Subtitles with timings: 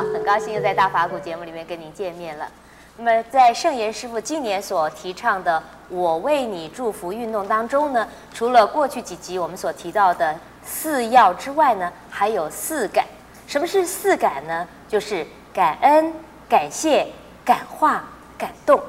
[0.00, 2.48] 很高兴又在大法鼓节目里面跟您见面了。
[2.96, 13.04] 那么，在圣严师傅今年所提倡的“我为你祝福”运动当中呢，除了过去几集我们所提到的四要之外呢，还有四感。
[13.46, 14.66] 什么是四感呢？
[14.88, 16.12] 就是感恩、
[16.48, 17.06] 感谢、
[17.44, 18.04] 感化、
[18.36, 18.80] 感动。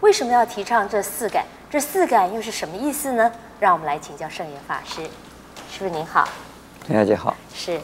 [0.00, 1.44] 为什么要提倡这四感？
[1.70, 3.30] 这四感又是什么意思呢？
[3.60, 5.02] 让我们来请教圣严法师。
[5.70, 6.26] 师傅您好，
[6.86, 7.36] 陈小姐好。
[7.52, 7.78] 是，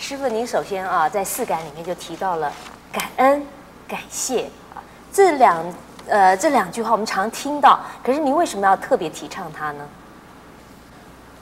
[0.00, 2.52] 师傅您首先啊，在四感里面就提到了
[2.92, 3.44] 感恩、
[3.88, 4.78] 感谢啊。
[5.12, 5.74] 这两
[6.06, 9.84] 呃这两句话我们常听到，可是您为什么要特别提倡它呢？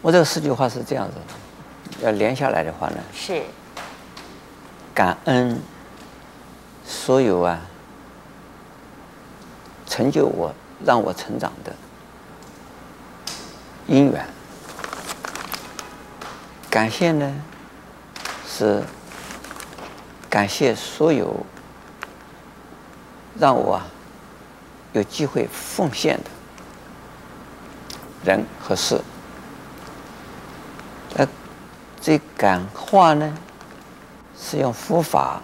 [0.00, 1.16] 我这个四句话是这样子，
[2.02, 3.42] 要连下来的话呢，是
[4.94, 5.60] 感恩
[6.82, 7.60] 所有啊
[9.86, 11.72] 成就我、让我成长的
[13.86, 14.26] 因缘，
[16.70, 17.34] 感谢呢
[18.56, 18.82] 是
[20.30, 21.44] 感谢所有。
[23.38, 23.86] 让我啊
[24.94, 26.30] 有机会奉献的
[28.24, 28.98] 人和事，
[31.14, 31.28] 那，
[32.00, 33.36] 这感化呢
[34.40, 35.42] 是用佛法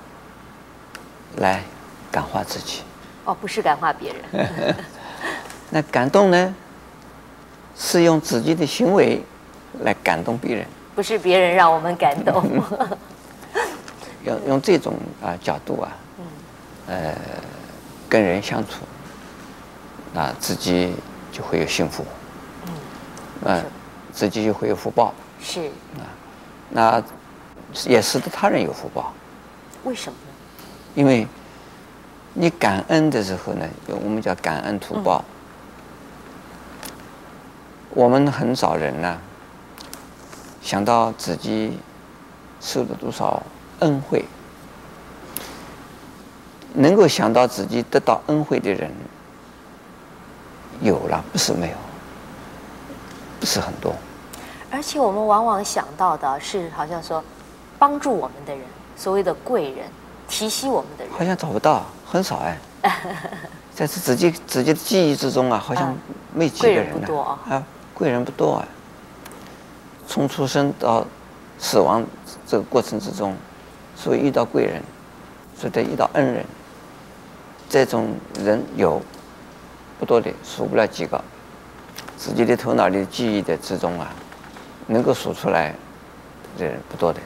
[1.36, 1.62] 来
[2.10, 2.80] 感化自己。
[3.26, 4.74] 哦，不是感化别人。
[5.68, 6.54] 那感动呢
[7.76, 9.22] 是用自己的行为
[9.80, 10.66] 来感动别人。
[10.94, 12.42] 不是别人让我们感动。
[14.24, 15.92] 用用这种啊角度啊，
[16.88, 17.14] 呃。
[18.08, 18.84] 跟人相处，
[20.12, 20.94] 那自己
[21.32, 22.04] 就会有幸福，
[23.42, 23.64] 嗯，
[24.12, 25.62] 自己就会有福报，是
[25.96, 26.04] 啊，
[26.68, 27.02] 那
[27.86, 29.14] 也使得他人有福报。
[29.84, 30.34] 为什么呢？
[30.94, 31.26] 因为
[32.34, 35.24] 你感恩的时候呢，我们叫感恩图报。
[37.94, 39.18] 我们很少人呢，
[40.62, 41.78] 想到自己
[42.60, 43.42] 受了多少
[43.80, 44.24] 恩惠。
[46.74, 48.90] 能够想到自己得到恩惠的人
[50.80, 51.76] 有了，不是没有，
[53.38, 53.94] 不是很多。
[54.70, 57.22] 而且我们往往想到的是，好像说
[57.78, 58.64] 帮助我们的人，
[58.96, 59.86] 所谓的贵人，
[60.26, 62.58] 提携我们的人，好像找不到，很少哎。
[63.74, 65.94] 在这自己自己的记忆之中啊，好像
[66.32, 66.92] 没几个人呢。
[66.92, 67.62] 贵人不多啊，啊，
[67.92, 68.68] 贵人不多啊。
[70.06, 71.06] 从出生到
[71.58, 72.04] 死亡
[72.46, 73.36] 这个过程之中，
[73.96, 74.82] 所以遇到贵人，
[75.56, 76.44] 所以得遇到恩人。
[77.68, 79.00] 这种人有
[79.98, 81.22] 不多的，数不了几个。
[82.16, 84.12] 自己的头脑里记忆的之中啊，
[84.86, 85.74] 能够数出来
[86.58, 87.20] 的人不多的。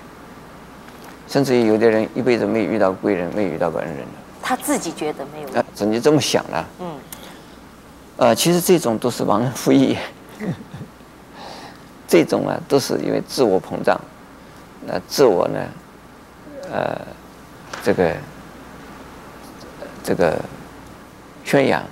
[1.28, 4.06] 甚至于有的人一辈子没遇到贵人，没遇到过恩人。
[4.40, 5.48] 他自己觉得没有。
[5.58, 6.66] 啊，自己这么想了。
[6.78, 6.94] 嗯。
[8.18, 9.98] 呃，其实这种都是忘恩负义。
[12.24, 14.00] 这种啊，都是因为自我膨胀。
[14.86, 15.60] 那自我呢？
[16.70, 17.00] 呃，
[17.82, 18.14] 这个。
[20.08, 20.38] 这个
[21.44, 21.82] 宣扬，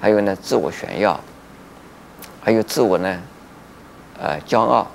[0.00, 1.18] 还有呢，自我炫耀，
[2.40, 3.20] 还有自我呢，
[4.20, 4.86] 呃，骄傲，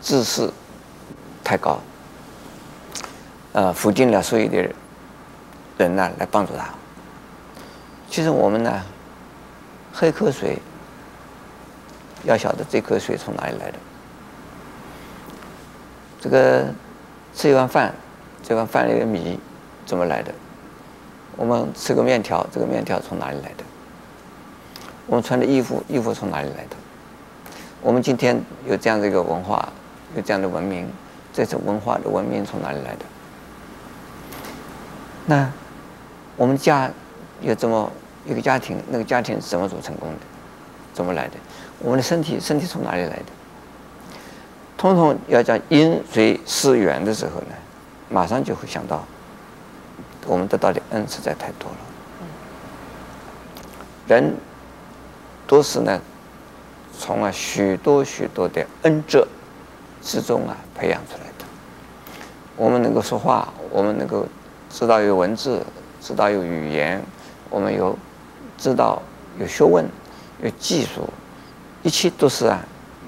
[0.00, 0.48] 自视
[1.42, 1.80] 太高，
[3.54, 4.72] 呃，否定了所有的
[5.76, 6.68] 人呢，来帮助他。
[8.08, 8.82] 其实我们呢，
[9.92, 10.60] 喝一口水，
[12.26, 13.78] 要晓得这口水从哪里来的。
[16.20, 16.66] 这个
[17.34, 17.94] 吃一碗饭，
[18.42, 19.38] 这碗饭里的米
[19.84, 20.34] 怎么来的？
[21.36, 23.64] 我们吃个面条，这个面条从哪里来的？
[25.06, 26.76] 我们穿的衣服，衣服从哪里来的？
[27.80, 29.68] 我们今天有这样的一个文化，
[30.16, 30.88] 有这样的文明，
[31.32, 33.04] 这是文化的文明从哪里来的？
[35.26, 35.48] 那
[36.36, 36.90] 我们家
[37.40, 37.88] 有这么
[38.24, 40.35] 一个家庭，那个家庭是怎么组成功的？
[40.96, 41.34] 怎么来的？
[41.78, 43.26] 我们的身体，身体从哪里来的？
[44.78, 47.54] 统统要讲因随思缘的时候呢，
[48.08, 49.04] 马上就会想到。
[50.26, 51.76] 我们得到的恩实在太多了。
[54.08, 54.34] 人
[55.46, 56.00] 都是呢，
[56.98, 59.28] 从啊许多许多的恩泽
[60.02, 61.44] 之中啊培养出来的。
[62.56, 64.26] 我们能够说话，我们能够
[64.68, 65.62] 知道有文字，
[66.00, 67.00] 知道有语言，
[67.48, 67.96] 我们有
[68.58, 69.00] 知道
[69.38, 69.86] 有学问，
[70.42, 71.08] 有技术，
[71.82, 72.60] 一切都是啊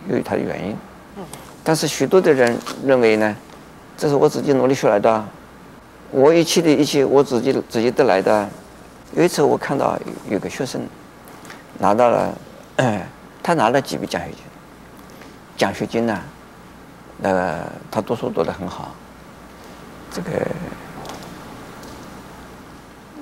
[0.09, 0.77] 由于它的原因。
[1.63, 3.37] 但是许多的人认为呢，
[3.97, 5.25] 这是我自己努力学来的。
[6.11, 8.49] 我一切的一切，我自己自己得来的。
[9.15, 9.99] 有一次，我看到
[10.29, 10.81] 有有个学生
[11.79, 12.35] 拿到了，
[13.43, 14.39] 他拿了几笔奖学金。
[15.57, 16.19] 奖学金呢，
[17.19, 17.59] 那个
[17.91, 18.95] 他读书读得很好。
[20.11, 20.31] 这个，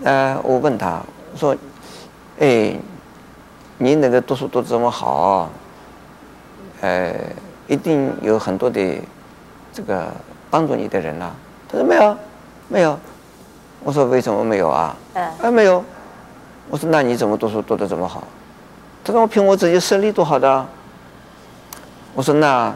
[0.05, 1.01] 呃，我问他
[1.33, 1.57] 我说
[2.39, 2.77] ：“哎，
[3.79, 5.51] 你那个读书读这么好，
[6.81, 7.15] 呃，
[7.67, 9.01] 一定有很多的
[9.73, 10.07] 这个
[10.51, 11.35] 帮助你的人呐、啊。”
[11.69, 12.17] 他说没有，
[12.69, 12.99] 没有。
[13.83, 14.97] 我说为什么没有啊？
[15.15, 15.85] 嗯，啊没有。
[16.69, 18.25] 我说那你怎么读书读得这么好？
[19.05, 20.67] 他说我凭我自己实力读好的。
[22.15, 22.75] 我说那，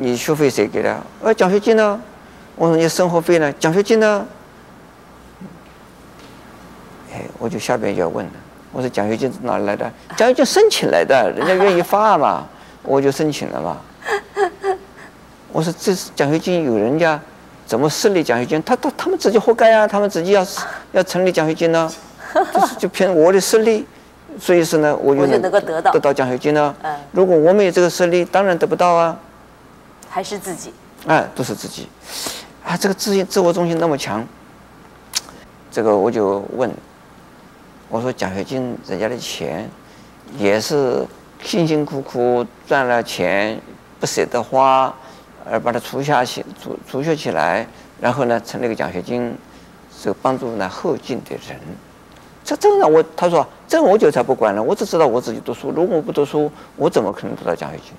[0.00, 1.00] 你学费谁给的？
[1.22, 2.00] 呃，奖学金呢？
[2.56, 3.52] 我说你生活费呢？
[3.54, 4.26] 奖学金呢？
[7.12, 8.32] 哎，我就下边就要问了。
[8.72, 9.90] 我说奖学金是哪里来的？
[10.16, 12.46] 奖学金申请来的，人家愿意发嘛，
[12.82, 13.76] 我就申请了嘛。
[15.50, 17.18] 我说这是奖学金有人家
[17.66, 18.62] 怎么设立奖学金？
[18.62, 20.46] 他他他们自己活该啊，他们自己要
[20.92, 21.90] 要成立奖学金呢，
[22.52, 23.86] 就是就凭我的实力，
[24.38, 26.74] 所以说呢，我就能够得到得到奖学金呢。
[27.12, 29.18] 如果我没有这个实力，当然得不到啊。
[30.10, 30.72] 还是自己？
[31.06, 31.88] 哎，都是自己。
[32.64, 34.26] 啊，这个自信自我中心那么强，
[35.70, 36.70] 这个我就问。
[37.88, 39.68] 我说奖学金人家的钱，
[40.36, 41.06] 也是
[41.42, 43.58] 辛辛苦苦赚了钱，
[43.98, 44.94] 不舍得花，
[45.50, 47.66] 而把它储下去，储储蓄起来，
[48.00, 49.34] 然后呢，成立个奖学金，
[49.96, 51.58] 是帮助呢后进的人。
[52.44, 57.92] 这真的我他说这我就才不管了，我只知道我自己读书，如果我不读书，我怎么可能得到奖学金？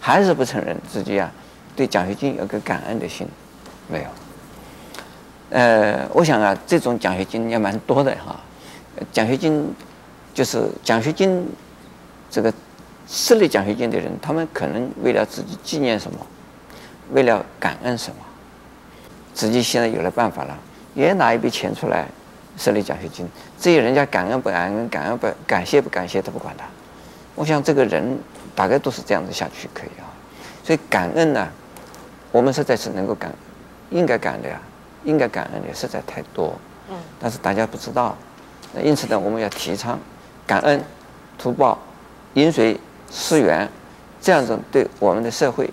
[0.00, 1.30] 还是不承认自己啊，
[1.76, 3.28] 对奖学金有个感恩的心，
[3.88, 4.06] 没有。
[5.50, 8.40] 呃，我想啊，这种奖学金也蛮多的哈。
[9.12, 9.72] 奖学金
[10.32, 11.46] 就是奖学金，
[12.30, 12.52] 这个
[13.06, 16.18] 设立奖学金的人，他们可能为了自己纪念什么，
[17.12, 18.16] 为了感恩什么，
[19.34, 20.58] 自己现在有了办法了，
[20.94, 22.06] 也拿一笔钱出来
[22.56, 23.28] 设立奖学金。
[23.60, 26.64] 至于人家感恩不感恩，感恩不感谢不感谢，他不管他。
[27.34, 28.18] 我想这个人
[28.54, 30.06] 大概都是这样子下去可以啊。
[30.64, 31.48] 所以感恩呢，
[32.32, 33.32] 我们实在是能够感，
[33.90, 34.60] 应该感的呀。
[35.04, 36.54] 应该感恩的实在太多，
[36.90, 38.16] 嗯，但是大家不知道，
[38.72, 39.98] 那因此呢，我们要提倡
[40.46, 40.82] 感恩、
[41.38, 41.78] 图报、
[42.34, 42.78] 饮水
[43.10, 43.68] 思源，
[44.20, 45.70] 这样子对我们的社会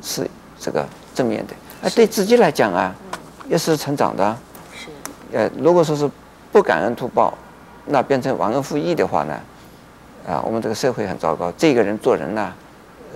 [0.00, 2.94] 是这个正面的，而对自己来讲啊，
[3.48, 4.36] 也是成长的。
[4.74, 4.88] 是，
[5.36, 6.10] 呃，如果说是
[6.50, 7.32] 不感恩图报，
[7.86, 9.40] 那变成忘恩负义的话呢，
[10.26, 12.52] 啊，我们这个社会很糟糕，这个人做人呢，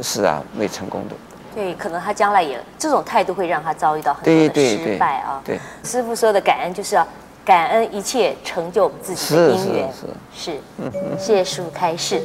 [0.03, 1.15] 是啊，没成功的。
[1.57, 5.41] 对，可能他将来也这种态度会让他遭遇到很多的失败啊。
[5.43, 7.07] 对，师傅说的感恩就是要
[7.47, 9.89] 感恩一切成就我们自己的因缘。
[9.91, 10.07] 是
[10.39, 10.61] 是是。
[10.77, 12.23] 嗯，谢谢师傅开示。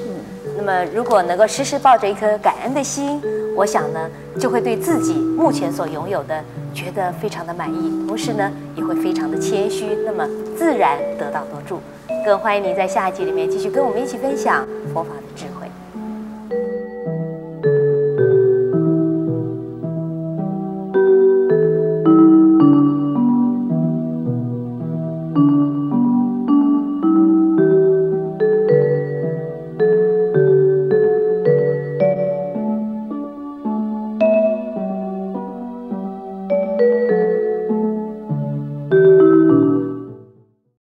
[0.57, 3.22] 那么，如果能够时时抱着一颗感恩的心，
[3.56, 6.44] 我想呢，就会对自己目前所拥有的
[6.74, 11.80] 觉得非常的满意，同时呢，也会非常的谦虚，那么自然得到多助。
[12.25, 15.50] 更欢迎您在下一集里面继续跟我们一起分享佛法的智慧。